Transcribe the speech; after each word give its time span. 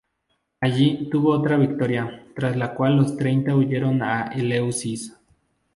Allí, 0.61 0.97
obtuvo 1.03 1.29
otra 1.29 1.57
victoria, 1.57 2.25
tras 2.35 2.55
la 2.57 2.73
cual 2.73 2.97
los 2.97 3.15
Treinta 3.17 3.55
huyeron 3.55 4.01
a 4.01 4.31
Eleusis. 4.33 5.15